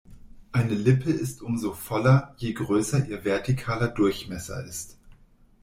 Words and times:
Eine 0.51 0.73
Lippe 0.73 1.11
ist 1.11 1.43
umso 1.43 1.73
voller, 1.73 2.33
je 2.39 2.53
größer 2.53 3.07
ihr 3.07 3.23
vertikaler 3.23 3.87
Durchmesser 3.87 4.63
ist. 4.65 4.97